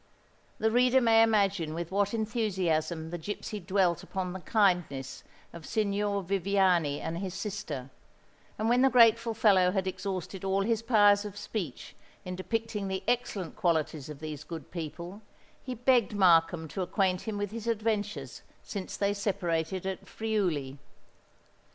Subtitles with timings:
[0.57, 6.23] The reader may imagine with what enthusiasm the gipsy dwelt upon the kindness of Signor
[6.23, 7.91] Viviani and his sister;
[8.57, 11.95] and when the grateful fellow had exhausted all his powers of speech
[12.25, 15.21] in depicting the excellent qualities of these good people,
[15.63, 20.79] he begged Markham to acquaint him with his adventures since they separated at Friuli.